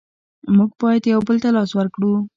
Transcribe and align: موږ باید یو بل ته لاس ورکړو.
موږ 0.55 0.71
باید 0.81 1.03
یو 1.13 1.21
بل 1.27 1.37
ته 1.43 1.49
لاس 1.55 1.69
ورکړو. 1.75 2.13